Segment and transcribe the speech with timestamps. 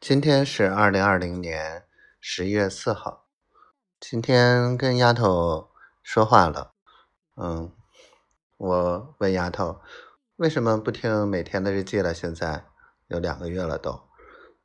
[0.00, 1.84] 今天是二零二零年
[2.20, 3.28] 十一月四号。
[4.00, 5.68] 今天跟丫头
[6.02, 6.72] 说话了，
[7.36, 7.70] 嗯，
[8.56, 9.82] 我问丫头
[10.36, 12.14] 为什么不听每天的日记了？
[12.14, 12.64] 现在
[13.08, 14.08] 有两个月了都，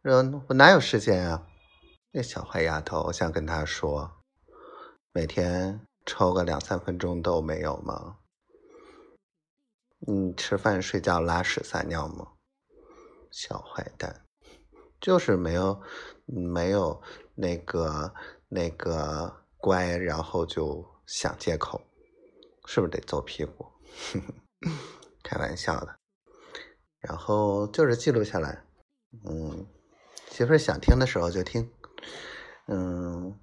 [0.04, 1.46] 说我哪有时间啊？
[2.12, 4.24] 那小坏丫头，我想跟她说，
[5.12, 8.20] 每天抽个两三分钟都没有吗？
[10.00, 12.30] 你吃饭、睡觉、拉屎、撒尿吗？
[13.30, 14.25] 小坏蛋，
[15.06, 15.80] 就是没有
[16.26, 17.00] 没有
[17.36, 18.12] 那个
[18.50, 21.80] 那个乖，然后就想借口，
[22.66, 23.68] 是不是得揍屁股？
[25.22, 25.96] 开玩笑的，
[26.98, 28.66] 然后就是记录下来，
[29.30, 29.68] 嗯，
[30.32, 31.70] 媳妇儿想听的时候就听，
[32.68, 33.40] 嗯，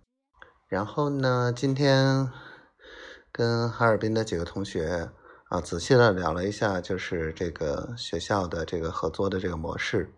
[0.66, 2.28] 然后呢，今天
[3.30, 5.12] 跟哈尔滨的几个同学。
[5.48, 10.10] 啊，仔细的聊了一下，就是这个学校的这个合作的这个模式，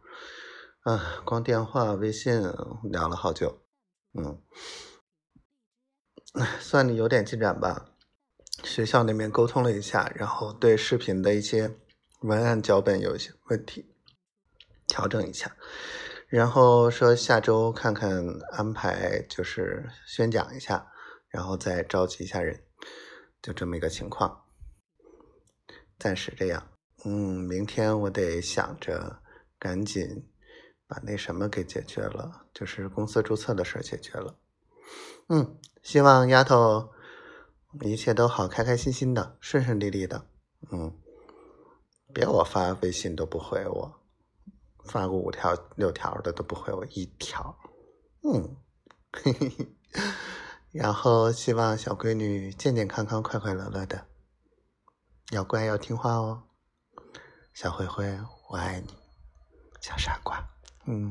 [0.84, 2.42] 啊，光电话、微信
[2.82, 3.62] 聊了好久，
[4.12, 4.38] 嗯，
[6.60, 7.86] 算你有点进展吧。
[8.62, 11.74] 学校那边沟通了一下，然后对视频的一些
[12.20, 13.94] 文案脚本有一些问题，
[14.86, 15.56] 调整一下，
[16.28, 20.92] 然后说下周看看安排，就是宣讲一下，
[21.28, 22.62] 然后再召集一下人，
[23.40, 24.44] 就这么一个情况。
[25.98, 26.70] 暂时这样，
[27.06, 29.22] 嗯，明天我得想着
[29.58, 30.28] 赶紧
[30.86, 34.36] 把那什么给解决了，就是公司注册的事解决了。
[35.28, 36.90] 嗯，希望丫头
[37.80, 40.26] 一切都好，开开心心的，顺顺利利的。
[40.70, 40.96] 嗯，
[42.12, 44.00] 别我发微信都不回我，
[44.84, 47.58] 发个五条六条的都不回我一条。
[48.22, 48.56] 嗯，
[49.12, 49.68] 嘿嘿嘿。
[50.72, 54.06] 然后希望小闺女健健康康、快快乐乐的。
[55.30, 56.42] 要乖，要听话哦，
[57.54, 58.18] 小灰灰，
[58.50, 58.94] 我爱你，
[59.80, 60.44] 小傻瓜，
[60.86, 61.10] 嗯